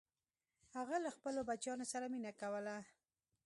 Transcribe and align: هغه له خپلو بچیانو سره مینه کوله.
هغه 0.75 0.95
له 1.03 1.09
خپلو 1.15 1.39
بچیانو 1.49 1.85
سره 1.91 2.05
مینه 2.13 2.31
کوله. 2.41 2.77